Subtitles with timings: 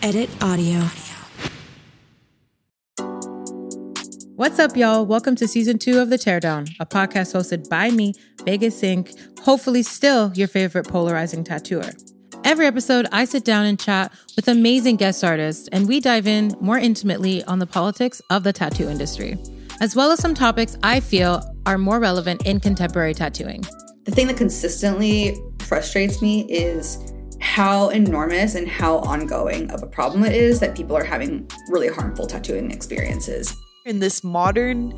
[0.00, 0.80] Edit audio.
[4.36, 5.04] What's up, y'all?
[5.04, 8.14] Welcome to season two of The Teardown, a podcast hosted by me,
[8.44, 9.12] Vegas Ink,
[9.42, 11.90] hopefully still your favorite polarizing tattooer.
[12.44, 16.56] Every episode, I sit down and chat with amazing guest artists, and we dive in
[16.62, 19.36] more intimately on the politics of the tattoo industry,
[19.82, 23.64] as well as some topics I feel are more relevant in contemporary tattooing.
[24.04, 30.24] The thing that consistently frustrates me is how enormous and how ongoing of a problem
[30.24, 33.56] it is that people are having really harmful tattooing experiences
[33.86, 34.92] in this modern,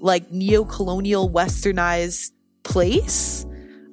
[0.00, 2.32] like neo-colonial westernized
[2.64, 3.46] place,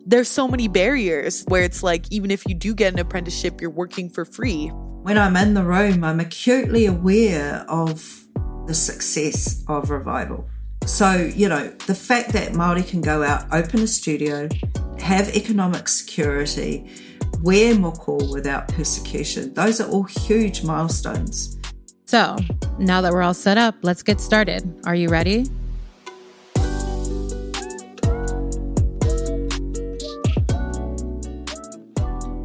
[0.06, 3.70] there's so many barriers where it's like even if you do get an apprenticeship, you're
[3.70, 4.68] working for free.
[5.04, 8.26] When I'm in the room, I'm acutely aware of
[8.66, 10.50] the success of revival.
[10.86, 14.50] So, you know, the fact that Maori can go out, open a studio,
[15.00, 16.90] have economic security,
[17.44, 21.58] moko without persecution, those are all huge milestones.
[22.06, 22.38] So,
[22.80, 24.64] now that we're all set up, let's get started.
[24.86, 25.46] Are you ready?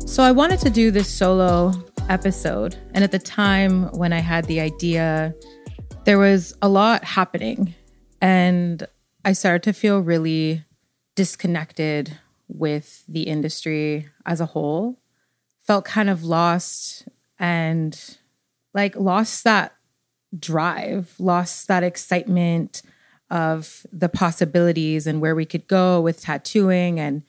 [0.07, 1.73] So, I wanted to do this solo
[2.09, 2.77] episode.
[2.93, 5.35] And at the time when I had the idea,
[6.05, 7.75] there was a lot happening.
[8.21, 8.87] And
[9.25, 10.65] I started to feel really
[11.17, 14.99] disconnected with the industry as a whole,
[15.63, 18.19] felt kind of lost and
[18.73, 19.75] like lost that
[20.39, 22.83] drive, lost that excitement
[23.31, 27.23] of the possibilities and where we could go with tattooing and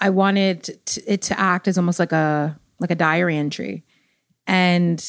[0.00, 3.84] I wanted to, it to act as almost like a like a diary entry.
[4.46, 5.02] And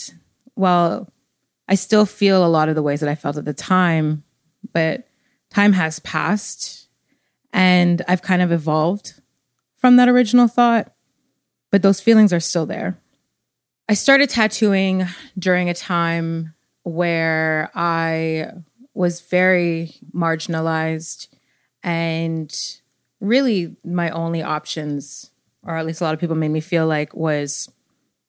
[0.55, 1.11] well,
[1.67, 4.23] I still feel a lot of the ways that I felt at the time,
[4.73, 5.07] but
[5.49, 6.87] time has passed
[7.51, 9.13] and I've kind of evolved
[9.85, 10.91] from that original thought,
[11.69, 12.97] but those feelings are still there.
[13.87, 15.05] I started tattooing
[15.37, 18.47] during a time where I
[18.95, 21.27] was very marginalized
[21.83, 22.51] and
[23.19, 25.29] really my only options
[25.61, 27.71] or at least a lot of people made me feel like was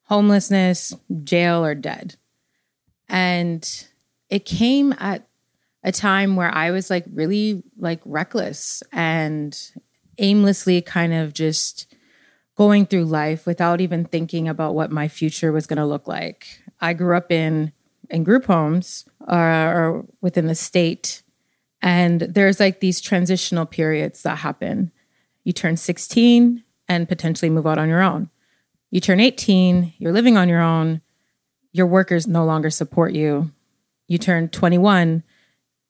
[0.02, 0.92] homelessness,
[1.24, 2.16] jail or dead.
[3.08, 3.66] And
[4.28, 5.26] it came at
[5.82, 9.58] a time where I was like really like reckless and
[10.18, 11.94] aimlessly kind of just
[12.56, 16.62] going through life without even thinking about what my future was going to look like.
[16.80, 17.72] I grew up in
[18.08, 21.22] in group homes uh, or within the state,
[21.82, 24.92] and there's like these transitional periods that happen.
[25.44, 28.30] You turn 16 and potentially move out on your own.
[28.90, 31.00] You turn 18, you're living on your own.
[31.72, 33.50] Your workers no longer support you.
[34.08, 35.22] You turn 21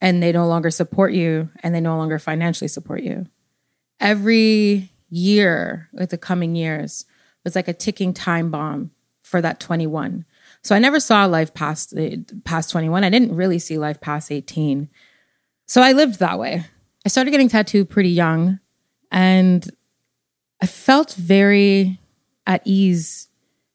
[0.01, 3.27] and they no longer support you and they no longer financially support you.
[4.01, 7.07] Every year with the coming years
[7.45, 8.91] was like a ticking time bomb
[9.23, 10.25] for that 21.
[10.62, 11.95] So I never saw life past
[12.45, 13.05] past 21.
[13.05, 14.89] I didn't really see life past 18.
[15.67, 16.65] So I lived that way.
[17.05, 18.61] I started getting tattooed pretty young
[19.11, 19.69] and
[20.61, 22.01] I felt very
[22.47, 23.28] at ease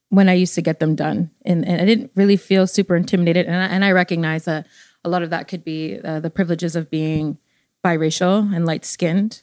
[0.09, 1.31] when I used to get them done.
[1.45, 3.45] And, and I didn't really feel super intimidated.
[3.45, 4.67] And I, and I recognize that
[5.03, 7.37] a lot of that could be uh, the privileges of being
[7.83, 9.41] biracial and light skinned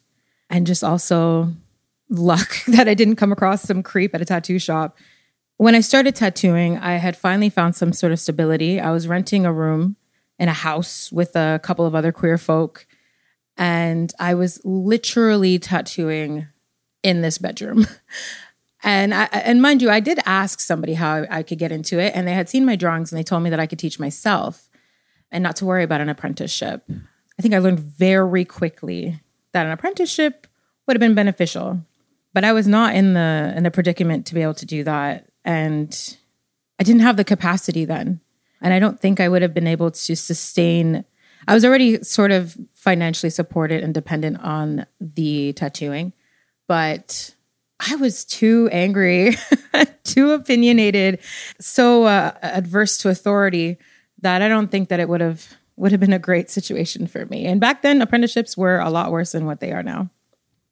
[0.51, 1.53] and just also
[2.09, 4.97] luck that I didn't come across some creep at a tattoo shop.
[5.57, 8.81] When I started tattooing, I had finally found some sort of stability.
[8.81, 9.97] I was renting a room
[10.39, 12.87] in a house with a couple of other queer folk,
[13.57, 16.47] and I was literally tattooing
[17.03, 17.87] in this bedroom.
[18.83, 22.13] And I, and mind you, I did ask somebody how I could get into it,
[22.15, 24.69] and they had seen my drawings and they told me that I could teach myself
[25.31, 26.85] and not to worry about an apprenticeship.
[26.89, 29.21] I think I learned very quickly
[29.53, 30.47] that an apprenticeship
[30.87, 31.81] would have been beneficial.
[32.35, 35.27] But I was not in the in the predicament to be able to do that.
[35.45, 36.17] And
[36.79, 38.21] I didn't have the capacity then.
[38.61, 41.05] And I don't think I would have been able to sustain
[41.49, 46.13] I was already sort of financially supported and dependent on the tattooing.
[46.67, 47.35] But
[47.81, 49.35] I was too angry,
[50.05, 51.21] too opinionated,
[51.59, 53.79] so uh, adverse to authority
[54.21, 55.47] that I don't think that it would have
[55.79, 57.47] would have been a great situation for me.
[57.47, 60.11] And back then apprenticeships were a lot worse than what they are now.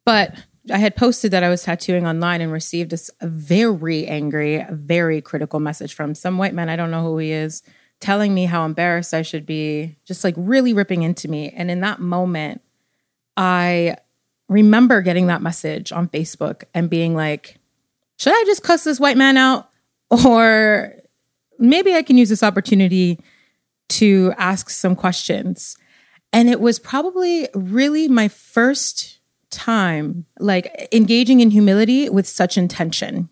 [0.04, 0.36] But
[0.70, 5.60] I had posted that I was tattooing online and received a very angry, very critical
[5.60, 6.68] message from some white man.
[6.68, 7.62] I don't know who he is,
[8.00, 11.50] telling me how embarrassed I should be, just like really ripping into me.
[11.50, 12.62] And in that moment,
[13.36, 13.96] I
[14.48, 17.58] remember getting that message on Facebook and being like,
[18.18, 19.68] should I just cuss this white man out?
[20.10, 20.94] Or
[21.58, 23.20] maybe I can use this opportunity
[23.88, 25.76] to ask some questions.
[26.32, 33.28] And it was probably really my first time like engaging in humility with such intention.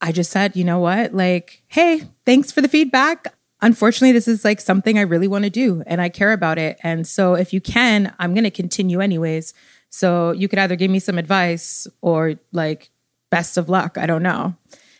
[0.00, 1.14] I just said, you know what?
[1.14, 3.34] Like, hey, thanks for the feedback.
[3.60, 6.78] Unfortunately, this is like something I really want to do and I care about it.
[6.82, 9.52] And so if you can, I'm going to continue anyways.
[9.90, 12.90] So you could either give me some advice or like
[13.30, 13.98] best of luck.
[13.98, 14.54] I don't know.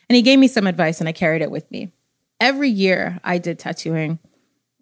[0.08, 1.92] And he gave me some advice and I carried it with me.
[2.40, 4.18] Every year I did tattooing,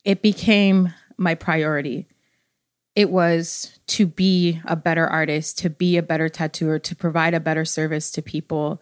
[0.06, 2.06] it became my priority.
[2.94, 7.40] It was to be a better artist, to be a better tattooer, to provide a
[7.40, 8.80] better service to people.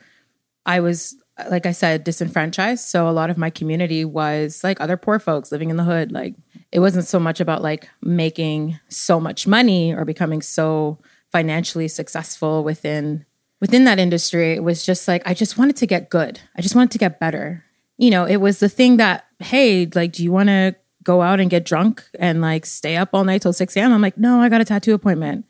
[0.64, 1.16] I was
[1.50, 2.86] like I said, disenfranchised.
[2.86, 6.12] So a lot of my community was like other poor folks living in the hood.
[6.12, 6.36] Like
[6.70, 10.98] it wasn't so much about like making so much money or becoming so
[11.32, 13.24] financially successful within
[13.60, 14.52] within that industry.
[14.52, 16.38] It was just like I just wanted to get good.
[16.56, 17.64] I just wanted to get better.
[17.96, 21.40] You know, it was the thing that, hey, like, do you want to go out
[21.40, 23.92] and get drunk and like stay up all night till 6 a.m.?
[23.92, 25.46] I'm like, no, I got a tattoo appointment.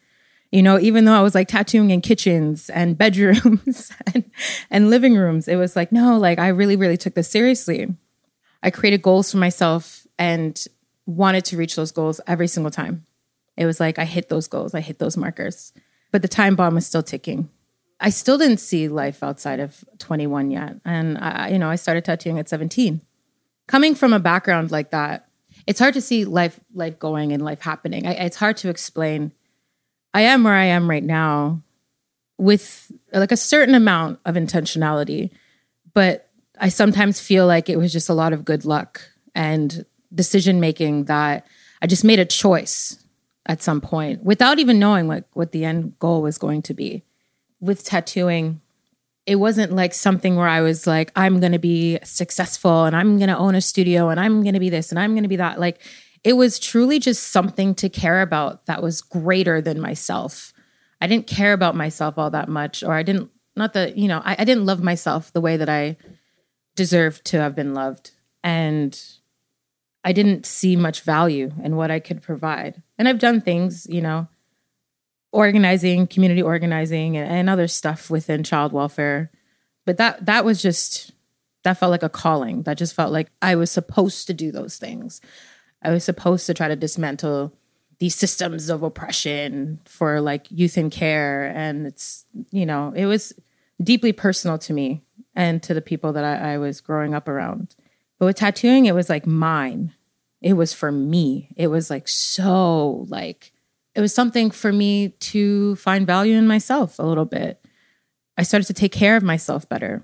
[0.55, 4.23] You know even though i was like tattooing in kitchens and bedrooms and,
[4.71, 7.93] and living rooms it was like no like i really really took this seriously.
[8.63, 10.65] I created goals for myself and
[11.07, 13.05] wanted to reach those goals every single time.
[13.57, 15.73] It was like i hit those goals i hit those markers.
[16.13, 17.49] But the time bomb was still ticking.
[17.99, 20.77] I still didn't see life outside of 21 yet.
[20.85, 23.01] And i you know i started tattooing at 17
[23.67, 25.27] coming from a background like that
[25.67, 29.33] it's hard to see life life going and life happening I, it's hard to explain
[30.15, 31.61] I am where I am right now
[32.39, 35.31] with like a certain amount of intentionality,
[35.93, 36.31] but
[36.61, 39.03] I sometimes feel like it was just a lot of good luck
[39.35, 39.85] and
[40.15, 41.47] decision making that
[41.83, 43.05] I just made a choice
[43.47, 47.03] at some point without even knowing what, what the end goal was going to be.
[47.61, 48.61] With tattooing,
[49.27, 53.17] it wasn't like something where I was like, I'm going to be successful and I'm
[53.17, 55.29] going to own a studio and I'm going to be this and I'm going to
[55.29, 55.59] be that.
[55.59, 55.81] Like,
[56.23, 60.53] it was truly just something to care about that was greater than myself.
[61.01, 64.23] I didn't care about myself all that much, or I didn't, not that, you know,
[64.25, 65.97] I, I didn't love myself the way that I
[66.77, 68.13] deserved to have been loved.
[68.43, 68.99] And
[70.03, 72.83] I didn't see much value in what I could provide.
[72.99, 74.29] And I've done things, you know,
[75.35, 79.31] organizing, community organizing, and, and other stuff within child welfare.
[79.85, 81.13] But that that was just
[81.65, 82.63] that felt like a calling.
[82.63, 85.21] That just felt like I was supposed to do those things.
[85.83, 87.53] I was supposed to try to dismantle
[87.99, 91.47] these systems of oppression for like youth and care.
[91.55, 93.33] And it's, you know, it was
[93.83, 95.03] deeply personal to me
[95.35, 97.75] and to the people that I, I was growing up around.
[98.19, 99.93] But with tattooing, it was like mine.
[100.41, 101.51] It was for me.
[101.57, 103.53] It was like so like
[103.95, 107.65] it was something for me to find value in myself a little bit.
[108.37, 110.03] I started to take care of myself better.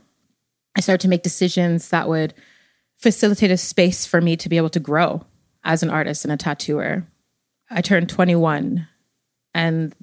[0.77, 2.35] I started to make decisions that would
[2.99, 5.25] facilitate a space for me to be able to grow
[5.65, 7.07] as an artist and a tattooer.
[7.71, 8.87] I turned 21
[9.55, 9.95] and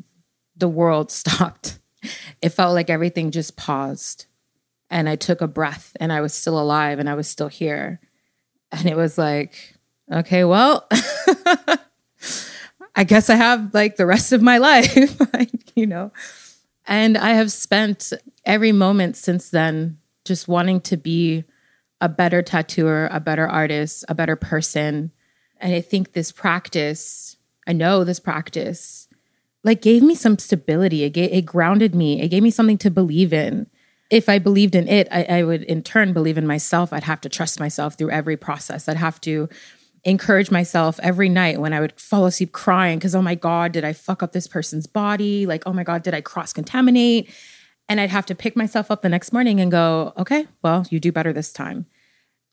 [0.55, 1.79] the world stopped.
[2.41, 4.25] It felt like everything just paused.
[4.89, 7.99] And I took a breath and I was still alive and I was still here.
[8.71, 9.75] And it was like,
[10.11, 10.87] okay, well,
[12.97, 14.97] I guess I have like the rest of my life,
[15.75, 16.11] you know.
[16.87, 18.11] And I have spent
[18.43, 21.45] every moment since then just wanting to be
[22.01, 25.11] a better tattooer, a better artist, a better person,
[25.59, 29.07] and I think this practice, I know this practice,
[29.63, 31.03] like gave me some stability.
[31.03, 32.21] It, gave, it grounded me.
[32.21, 33.67] It gave me something to believe in.
[34.09, 36.93] If I believed in it, I, I would in turn believe in myself.
[36.93, 38.87] I'd have to trust myself through every process.
[38.87, 39.49] I'd have to
[40.03, 43.83] encourage myself every night when I would fall asleep crying because, oh my God, did
[43.83, 45.45] I fuck up this person's body?
[45.45, 47.29] Like, oh my God, did I cross contaminate?
[47.89, 50.99] And I'd have to pick myself up the next morning and go, okay, well, you
[50.99, 51.85] do better this time.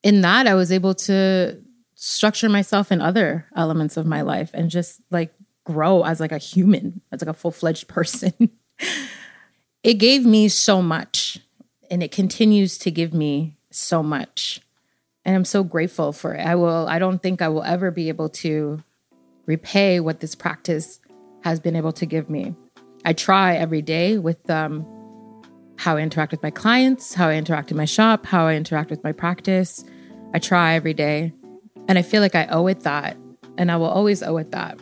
[0.03, 1.61] In that, I was able to
[1.95, 5.33] structure myself in other elements of my life and just like
[5.65, 8.33] grow as like a human, as like a full-fledged person.
[9.83, 11.39] it gave me so much
[11.91, 14.61] and it continues to give me so much.
[15.25, 16.41] And I'm so grateful for it.
[16.41, 18.83] I will I don't think I will ever be able to
[19.47, 21.01] repay what this practice
[21.43, 22.55] has been able to give me.
[23.05, 24.87] I try every day with um,
[25.77, 28.91] how I interact with my clients, how I interact in my shop, how I interact
[28.91, 29.85] with my practice.
[30.33, 31.33] I try every day
[31.89, 33.17] and I feel like I owe it that.
[33.57, 34.79] And I will always owe it that.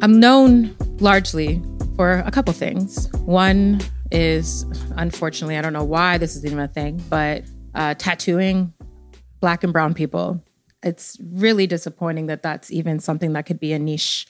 [0.00, 1.62] I'm known largely
[1.96, 3.12] for a couple things.
[3.24, 3.80] One
[4.10, 4.64] is,
[4.96, 8.72] unfortunately, I don't know why this is even a thing, but uh, tattooing
[9.40, 10.42] black and brown people.
[10.82, 14.28] It's really disappointing that that's even something that could be a niche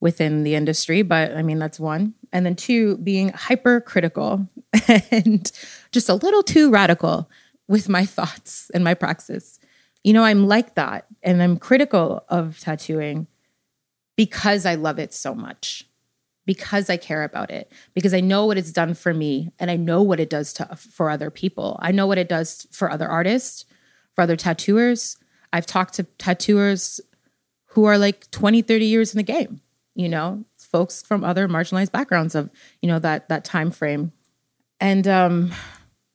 [0.00, 2.14] within the industry, but I mean, that's one.
[2.32, 4.48] And then two, being hypercritical
[5.10, 5.52] and
[5.92, 7.30] just a little too radical
[7.68, 9.58] with my thoughts and my praxis.
[10.02, 13.26] You know, I'm like that and I'm critical of tattooing
[14.16, 15.86] because I love it so much.
[16.46, 19.76] Because I care about it, because I know what it's done for me and I
[19.76, 21.78] know what it does to for other people.
[21.80, 23.64] I know what it does for other artists,
[24.14, 25.16] for other tattooers.
[25.52, 27.00] I've talked to tattooers
[27.66, 29.60] who are like 20, 30 years in the game,
[29.94, 32.50] you know, folks from other marginalized backgrounds of,
[32.82, 34.12] you know, that that time frame.
[34.80, 35.52] And um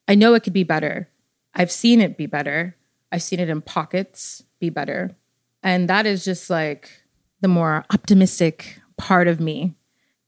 [0.08, 1.10] I know it could be better.
[1.54, 2.76] I've seen it be better.
[3.12, 5.16] I've seen it in pockets be better.
[5.64, 6.92] And that is just like
[7.42, 9.76] the more optimistic part of me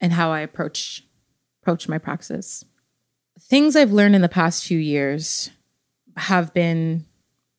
[0.01, 1.03] and how I approach
[1.61, 2.63] approach my praxis.
[3.39, 5.49] Things I've learned in the past few years
[6.15, 7.05] have been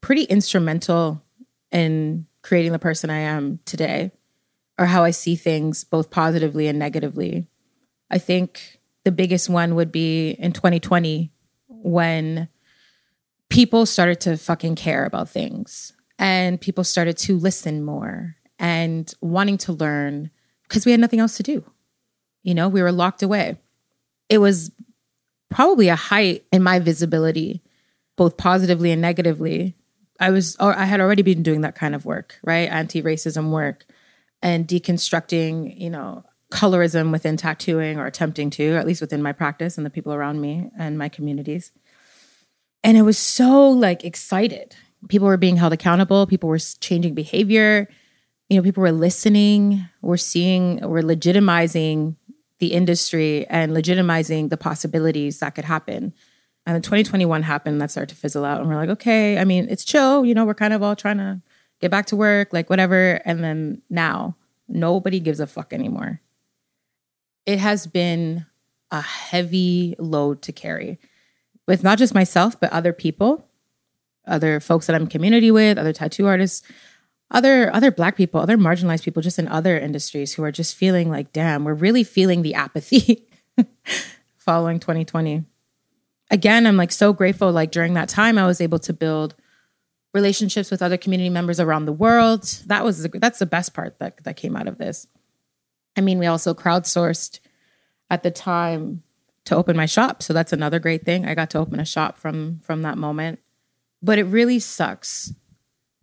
[0.01, 1.23] pretty instrumental
[1.71, 4.13] in creating the person I am today
[4.79, 7.47] or how I see things both positively and negatively.
[8.11, 11.33] I think the biggest one would be in 2020
[11.69, 12.49] when
[13.51, 19.59] people started to fucking care about things and people started to listen more and wanting
[19.59, 20.31] to learn
[20.65, 21.65] because we had nothing else to do.
[22.43, 23.59] You know, we were locked away.
[24.29, 24.71] It was
[25.51, 27.63] probably a height in my visibility,
[28.17, 29.75] both positively and negatively.
[30.21, 32.69] I was, or I had already been doing that kind of work, right?
[32.69, 33.87] Anti racism work
[34.43, 39.77] and deconstructing, you know, colorism within tattooing or attempting to, at least within my practice
[39.77, 41.73] and the people around me and my communities.
[42.83, 44.77] And it was so like excited.
[45.09, 47.89] People were being held accountable, people were changing behavior,
[48.49, 52.17] you know, people were listening, we're seeing, we're legitimizing
[52.59, 56.13] the industry and legitimizing the possibilities that could happen.
[56.67, 58.61] And then 2021 happened, that started to fizzle out.
[58.61, 61.19] And we're like, okay, I mean, it's chill, you know, we're kind of all trying
[61.19, 61.41] to
[61.81, 63.21] get back to work, like whatever.
[63.25, 64.37] And then now,
[64.69, 66.21] nobody gives a fuck anymore.
[67.47, 68.45] It has been
[68.91, 70.99] a heavy load to carry
[71.67, 73.47] with not just myself, but other people,
[74.27, 76.67] other folks that I'm community with, other tattoo artists,
[77.31, 81.11] other other black people, other marginalized people just in other industries who are just feeling
[81.11, 83.27] like, damn, we're really feeling the apathy
[84.37, 85.45] following 2020.
[86.31, 87.53] Again, I'm like so grateful.
[87.53, 89.35] Like during that time, I was able to build
[90.15, 92.45] relationships with other community members around the world.
[92.67, 95.07] That was the, that's the best part that that came out of this.
[95.97, 97.41] I mean, we also crowdsourced
[98.11, 99.03] at the time
[99.45, 101.27] to open my shop, so that's another great thing.
[101.27, 103.41] I got to open a shop from from that moment.
[104.01, 105.35] But it really sucks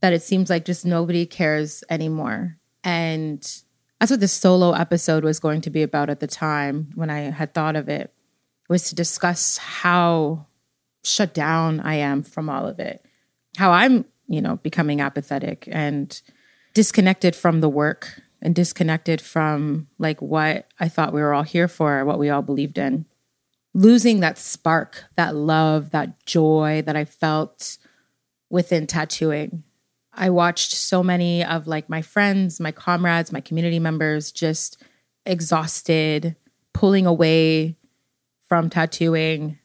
[0.06, 2.60] that it seems like just nobody cares anymore.
[2.84, 3.42] And
[4.00, 7.32] that's what this solo episode was going to be about at the time when I
[7.32, 8.14] had thought of it
[8.70, 10.46] was to discuss how
[11.04, 13.04] shut down I am from all of it.
[13.58, 16.22] How I'm, you know, becoming apathetic and
[16.76, 21.68] disconnected from the work and disconnected from like what I thought we were all here
[21.68, 23.08] for, what we all believed in.
[23.74, 27.80] Losing that spark, that love, that joy that I felt
[28.52, 29.64] within tattooing
[30.16, 34.82] I watched so many of like my friends, my comrades, my community members just
[35.26, 36.36] exhausted,
[36.74, 37.76] pulling away
[38.48, 39.58] from tattooing,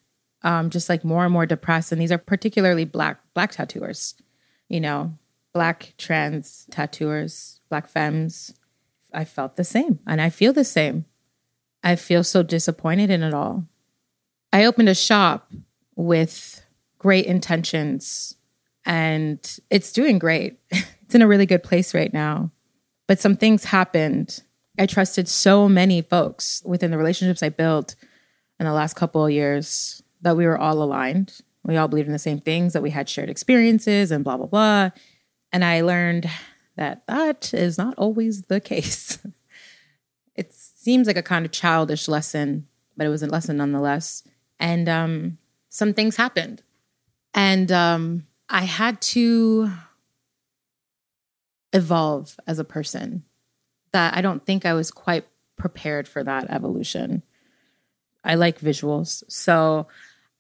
[0.43, 1.93] um, just like more and more depressed.
[1.93, 4.15] And these are particularly black black tattooers,
[4.69, 5.17] you know,
[5.53, 8.55] black trans tattooers, black femmes.
[9.13, 11.05] I felt the same and I feel the same.
[11.83, 13.67] I feel so disappointed in it all.
[14.53, 15.53] I opened a shop
[15.97, 16.65] with
[16.99, 18.37] great intentions
[18.91, 20.59] and it's doing great.
[20.71, 22.51] it's in a really good place right now.
[23.07, 24.43] But some things happened.
[24.81, 27.95] I trusted so many folks within the relationships I built
[28.59, 31.41] in the last couple of years that we were all aligned.
[31.63, 34.47] We all believed in the same things, that we had shared experiences and blah, blah,
[34.47, 34.91] blah.
[35.53, 36.29] And I learned
[36.75, 39.25] that that is not always the case.
[40.35, 42.67] it seems like a kind of childish lesson,
[42.97, 44.25] but it was a lesson nonetheless.
[44.59, 46.65] And um, some things happened.
[47.35, 49.71] And um, I had to
[51.73, 53.25] evolve as a person
[53.93, 55.25] that I don't think I was quite
[55.57, 57.23] prepared for that evolution.
[58.25, 59.23] I like visuals.
[59.29, 59.87] So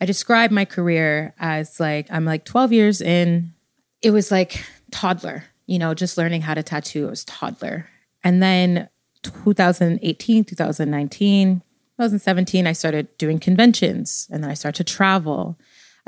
[0.00, 3.54] I describe my career as like I'm like 12 years in.
[4.02, 7.06] It was like toddler, you know, just learning how to tattoo.
[7.06, 7.88] It was toddler.
[8.24, 8.88] And then
[9.22, 11.62] 2018, 2019,
[11.98, 15.58] 2017, I started doing conventions and then I started to travel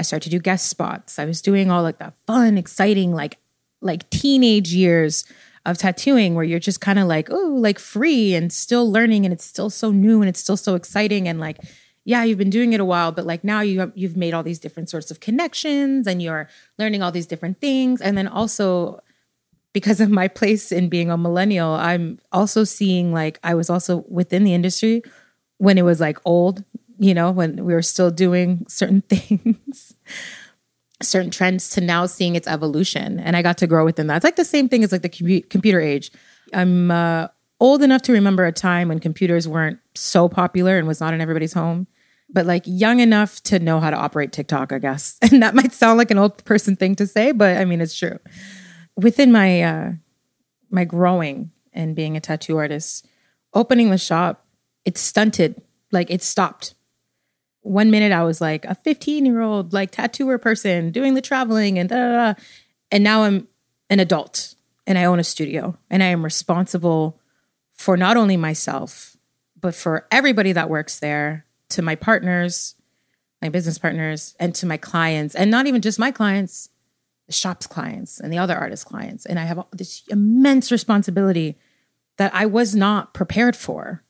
[0.02, 1.20] I started to do guest spots.
[1.20, 3.38] I was doing all like that fun, exciting, like
[3.80, 5.24] like teenage years
[5.64, 9.32] of tattooing where you're just kind of like, oh, like free and still learning and
[9.32, 11.58] it's still so new and it's still so exciting and like
[12.04, 14.42] yeah, you've been doing it a while, but like now you have, you've made all
[14.42, 19.00] these different sorts of connections and you're learning all these different things and then also
[19.72, 24.04] because of my place in being a millennial, I'm also seeing like I was also
[24.08, 25.04] within the industry
[25.58, 26.64] when it was like old
[27.02, 29.94] you know, when we were still doing certain things,
[31.02, 33.18] certain trends to now seeing its evolution.
[33.18, 34.16] And I got to grow within that.
[34.16, 36.12] It's like the same thing as like the computer age.
[36.52, 37.28] I'm uh,
[37.60, 41.20] old enough to remember a time when computers weren't so popular and was not in
[41.20, 41.88] everybody's home,
[42.30, 45.18] but like young enough to know how to operate TikTok, I guess.
[45.32, 47.98] And that might sound like an old person thing to say, but I mean it's
[47.98, 48.18] true.
[48.96, 49.92] Within my uh
[50.70, 53.06] my growing and being a tattoo artist,
[53.54, 54.46] opening the shop,
[54.84, 56.74] it stunted, like it stopped.
[57.62, 61.78] One minute I was like a 15 year old like tattooer person doing the traveling
[61.78, 62.40] and da, da, da.
[62.90, 63.48] and now I'm
[63.88, 64.54] an adult
[64.86, 67.18] and I own a studio and I am responsible
[67.72, 69.16] for not only myself,
[69.60, 72.74] but for everybody that works there, to my partners,
[73.40, 76.68] my business partners, and to my clients, and not even just my clients,
[77.26, 79.26] the shop's clients and the other artist clients.
[79.26, 81.58] And I have this immense responsibility
[82.18, 84.02] that I was not prepared for.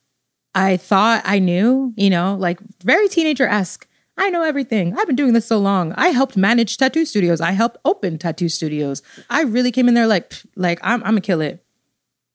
[0.54, 3.88] I thought I knew, you know, like very teenager esque.
[4.18, 4.96] I know everything.
[4.96, 5.92] I've been doing this so long.
[5.94, 7.40] I helped manage tattoo studios.
[7.40, 9.02] I helped open tattoo studios.
[9.30, 11.64] I really came in there like, like I'm, I'm gonna kill it,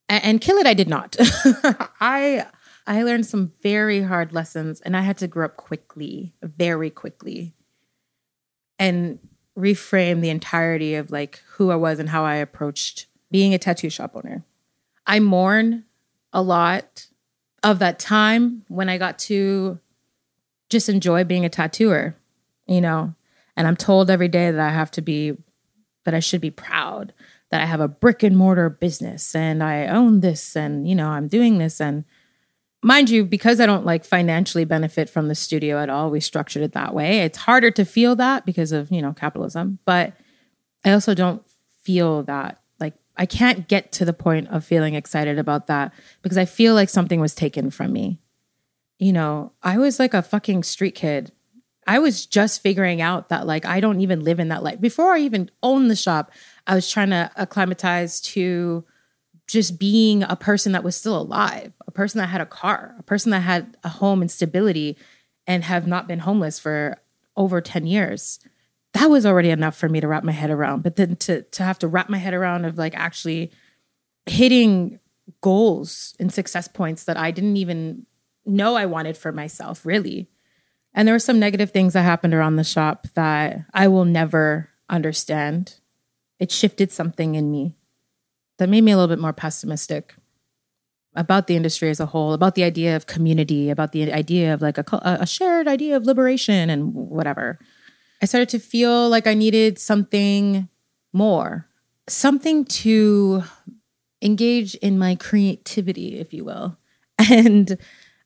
[0.09, 0.65] and kill it.
[0.65, 1.15] I did not.
[2.01, 2.47] I,
[2.87, 7.53] I learned some very hard lessons, and I had to grow up quickly, very quickly,
[8.79, 9.19] and
[9.57, 13.89] reframe the entirety of like who I was and how I approached being a tattoo
[13.89, 14.43] shop owner.
[15.05, 15.85] I mourn
[16.33, 17.07] a lot
[17.63, 19.79] of that time when I got to
[20.69, 22.15] just enjoy being a tattooer,
[22.67, 23.13] you know.
[23.55, 25.35] And I'm told every day that I have to be,
[26.05, 27.13] that I should be proud
[27.49, 31.09] that I have a brick and mortar business and I own this and, you know,
[31.09, 31.79] I'm doing this.
[31.79, 32.03] And
[32.83, 36.63] mind you, because I don't like financially benefit from the studio at all, we structured
[36.63, 37.19] it that way.
[37.19, 39.79] It's harder to feel that because of, you know, capitalism.
[39.85, 40.13] But
[40.83, 41.41] I also don't
[41.83, 42.61] feel that
[43.17, 46.89] I can't get to the point of feeling excited about that because I feel like
[46.89, 48.19] something was taken from me
[48.99, 51.31] you know, I was like a fucking street kid.
[51.85, 54.81] I was just figuring out that like I don't even live in that life.
[54.81, 56.31] Before I even owned the shop,
[56.65, 58.83] I was trying to acclimatize to
[59.47, 63.03] just being a person that was still alive, a person that had a car, a
[63.03, 64.97] person that had a home and stability
[65.45, 66.97] and have not been homeless for
[67.37, 68.39] over 10 years.
[68.97, 70.81] That was already enough for me to wrap my head around.
[70.81, 73.51] But then to to have to wrap my head around of like actually
[74.25, 74.99] hitting
[75.41, 78.07] goals and success points that I didn't even
[78.45, 80.29] know I wanted for myself, really.
[80.93, 84.69] And there were some negative things that happened around the shop that I will never
[84.89, 85.75] understand.
[86.39, 87.75] It shifted something in me
[88.57, 90.15] that made me a little bit more pessimistic
[91.15, 94.61] about the industry as a whole, about the idea of community, about the idea of
[94.61, 97.59] like a, a shared idea of liberation and whatever.
[98.21, 100.67] I started to feel like I needed something
[101.13, 101.67] more,
[102.07, 103.43] something to
[104.21, 106.77] engage in my creativity, if you will.
[107.31, 107.79] And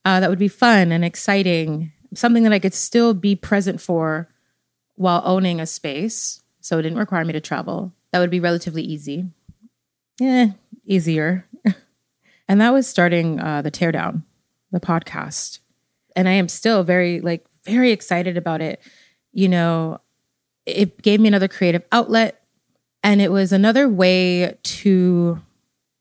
[0.04, 4.28] uh, that would be fun and exciting, something that I could still be present for
[4.96, 6.42] while owning a space.
[6.60, 7.94] So it didn't require me to travel.
[8.12, 9.26] That would be relatively easy.
[10.20, 10.48] Yeah,
[10.86, 11.48] easier.
[12.48, 14.24] and that was starting uh, the teardown,
[14.72, 15.60] the podcast.
[16.16, 18.82] And I am still very, like, very excited about it.
[19.34, 20.02] You know,
[20.66, 22.44] it gave me another creative outlet
[23.04, 25.42] and it was another way to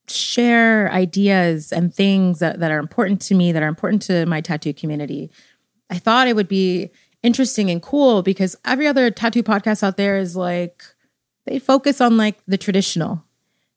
[0.09, 4.41] share ideas and things that, that are important to me, that are important to my
[4.41, 5.31] tattoo community.
[5.89, 6.91] I thought it would be
[7.23, 10.85] interesting and cool because every other tattoo podcast out there is like,
[11.47, 13.25] they focus on like the traditional.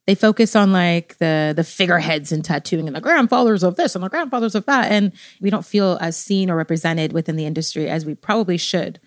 [0.06, 4.04] They focus on like the the figureheads in tattooing and the grandfathers of this and
[4.04, 4.92] the grandfathers of that.
[4.92, 9.00] And we don't feel as seen or represented within the industry as we probably should.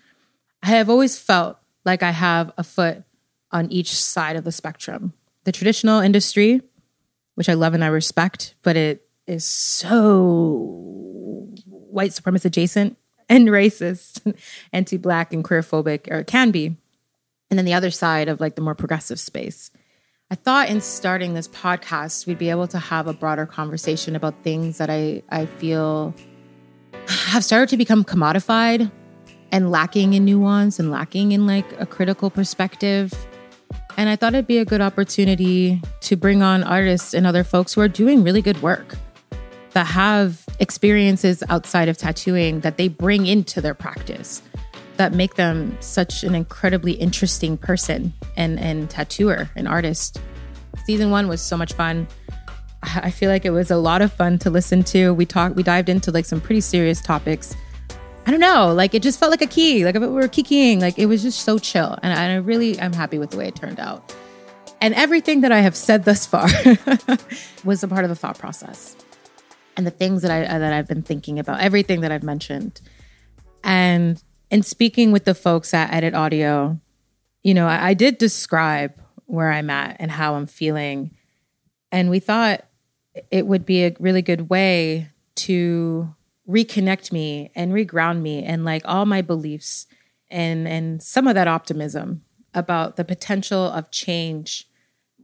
[0.67, 3.05] I have always felt like I have a foot
[3.53, 5.13] on each side of the spectrum.
[5.45, 6.61] The traditional industry,
[7.37, 12.99] which I love and I respect, but it is so white supremacist adjacent
[13.29, 14.37] and racist,
[14.73, 16.77] anti black and queerphobic, or it can be.
[17.49, 19.71] And then the other side of like the more progressive space.
[20.33, 24.43] I thought in starting this podcast, we'd be able to have a broader conversation about
[24.43, 26.13] things that I, I feel
[27.07, 28.91] have started to become commodified
[29.57, 33.15] and lacking in nuance and lacking in like a critical perspective
[33.97, 37.73] and I thought it'd be a good opportunity to bring on artists and other folks
[37.73, 38.99] who are doing really good work
[39.73, 44.43] that have experiences outside of tattooing that they bring into their practice
[44.99, 50.21] that make them such an incredibly interesting person and, and tattooer and artist.
[50.85, 52.07] Season one was so much fun.
[52.83, 55.15] I feel like it was a lot of fun to listen to.
[55.15, 57.57] We talked, we dived into like some pretty serious topics
[58.27, 60.81] I don't know, like it just felt like a key, like if we were kikiing,
[60.81, 61.97] like it was just so chill.
[62.03, 64.13] And I really am happy with the way it turned out.
[64.81, 66.49] And everything that I have said thus far
[67.65, 68.97] was a part of the thought process
[69.77, 72.81] and the things that I uh, that I've been thinking about, everything that I've mentioned.
[73.63, 76.81] And in speaking with the folks at Edit Audio,
[77.45, 81.15] you know, I, I did describe where I'm at and how I'm feeling.
[81.93, 82.65] And we thought
[83.31, 86.13] it would be a really good way to
[86.49, 89.87] reconnect me and reground me and like all my beliefs
[90.31, 92.23] and and some of that optimism
[92.55, 94.69] about the potential of change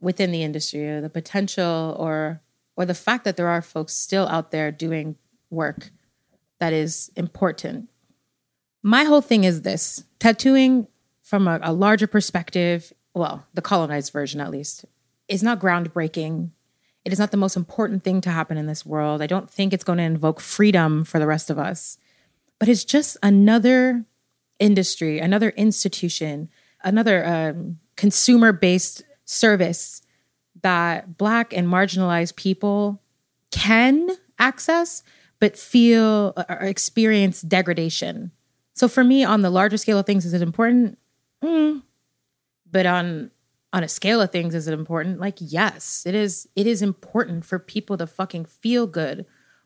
[0.01, 2.41] within the industry or the potential or
[2.77, 5.17] or the fact that there are folks still out there doing
[5.51, 5.91] work
[6.59, 7.89] that is important.
[8.83, 10.87] My whole thing is this tattooing
[11.23, 14.85] from a, a larger perspective, well, the colonized version at least,
[15.29, 16.51] is not groundbreaking.
[17.05, 19.23] It is not the most important thing to happen in this world.
[19.23, 21.99] I don't think it's going to invoke freedom for the rest of us,
[22.59, 24.05] but it's just another
[24.59, 26.49] industry, another institution,
[26.85, 30.03] another um, consumer based service
[30.63, 33.03] that Black and marginalized people
[33.51, 35.03] can access,
[35.41, 38.31] but feel or experience degradation.
[38.75, 40.99] So for me, on the larger scale of things, is it important?
[41.43, 41.83] Mm.
[42.71, 43.31] But on
[43.73, 45.21] on a scale of things, is it important?
[45.21, 46.49] Like, yes, it is.
[46.55, 49.25] It is important for people to fucking feel good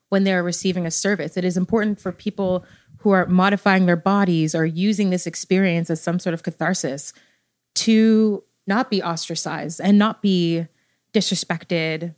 [0.08, 1.36] when they're receiving a service.
[1.36, 2.64] It is important for people
[2.98, 7.12] who are modifying their bodies or using this experience as some sort of catharsis
[7.74, 10.66] to not be ostracized and not be
[11.12, 12.14] disrespected.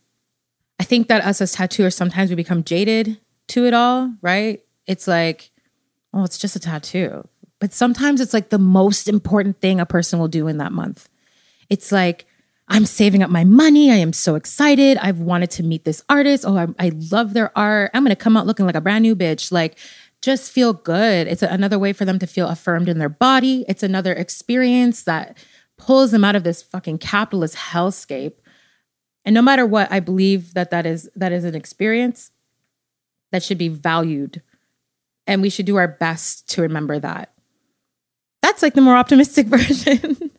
[0.78, 4.62] I think that us as tattooers sometimes we become jaded to it all, right?
[4.86, 5.50] It's like,
[6.12, 7.26] oh, it's just a tattoo.
[7.60, 11.08] But sometimes it's like the most important thing a person will do in that month.
[11.70, 12.26] It's like,
[12.68, 13.90] I'm saving up my money.
[13.90, 14.98] I am so excited.
[14.98, 16.44] I've wanted to meet this artist.
[16.46, 17.90] Oh, I, I love their art.
[17.94, 19.50] I'm going to come out looking like a brand new bitch.
[19.50, 19.78] Like,
[20.20, 21.28] just feel good.
[21.28, 23.64] It's another way for them to feel affirmed in their body.
[23.68, 25.38] It's another experience that
[25.78, 28.34] pulls them out of this fucking capitalist hellscape.
[29.24, 32.30] And no matter what, I believe that that is that is an experience
[33.30, 34.42] that should be valued,
[35.26, 37.32] and we should do our best to remember that.
[38.42, 40.30] That's like the more optimistic version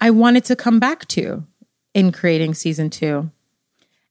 [0.00, 1.44] I wanted to come back to
[1.94, 3.30] in creating season two.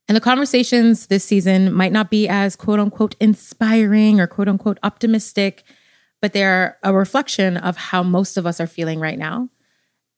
[0.08, 4.78] And the conversations this season might not be as quote unquote inspiring or quote unquote
[4.82, 5.64] optimistic,
[6.20, 9.48] but they're a reflection of how most of us are feeling right now.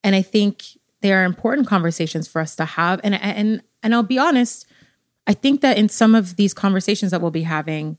[0.04, 0.64] And I think
[1.00, 3.00] they are important conversations for us to have.
[3.02, 4.66] And and and I'll be honest,
[5.26, 7.96] I think that in some of these conversations that we'll be having,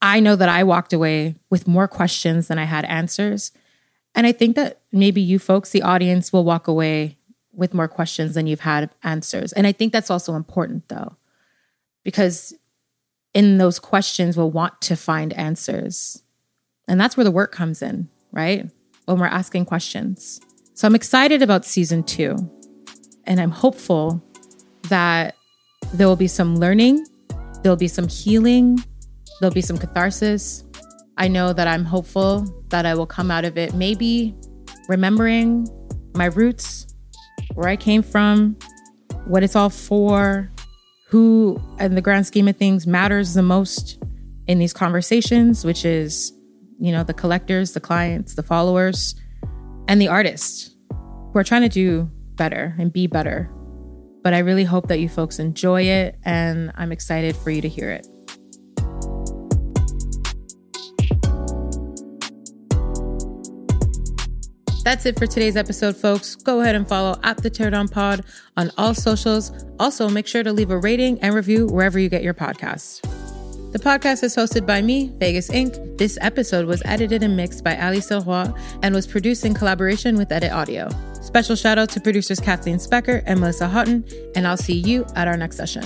[0.00, 3.52] I know that I walked away with more questions than I had answers.
[4.16, 7.18] And I think that maybe you folks, the audience, will walk away
[7.52, 9.52] with more questions than you've had answers.
[9.52, 11.16] And I think that's also important though,
[12.02, 12.54] because
[13.34, 16.22] in those questions, we'll want to find answers.
[16.88, 18.70] And that's where the work comes in, right?
[19.04, 20.40] When we're asking questions.
[20.72, 22.36] So I'm excited about season two.
[23.24, 24.22] And I'm hopeful
[24.88, 25.34] that
[25.92, 27.06] there will be some learning,
[27.62, 28.78] there'll be some healing,
[29.40, 30.64] there'll be some catharsis.
[31.18, 34.34] I know that I'm hopeful that I will come out of it maybe
[34.88, 35.68] remembering
[36.14, 36.86] my roots,
[37.54, 38.56] where I came from,
[39.26, 40.50] what it's all for,
[41.08, 44.02] who, in the grand scheme of things, matters the most
[44.46, 46.32] in these conversations, which is,
[46.78, 49.14] you know, the collectors, the clients, the followers,
[49.88, 53.50] and the artists who are trying to do better and be better.
[54.22, 57.68] But I really hope that you folks enjoy it, and I'm excited for you to
[57.68, 58.06] hear it.
[64.86, 66.36] That's it for today's episode, folks.
[66.36, 68.24] Go ahead and follow at the Teardown Pod
[68.56, 69.50] on all socials.
[69.80, 73.02] Also, make sure to leave a rating and review wherever you get your podcasts.
[73.72, 75.74] The podcast is hosted by me, Vegas Ink.
[75.98, 80.30] This episode was edited and mixed by Ali Sirois and was produced in collaboration with
[80.30, 80.88] Edit Audio.
[81.20, 84.04] Special shout out to producers Kathleen Speckert and Melissa Houghton,
[84.36, 85.82] and I'll see you at our next session.